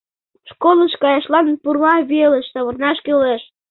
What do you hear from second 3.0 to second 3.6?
кӱлеш.